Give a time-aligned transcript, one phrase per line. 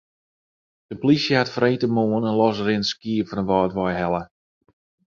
[0.89, 4.23] De polysje hat freedtemoarn in losrinnend skiep fan de Wâldwei helle.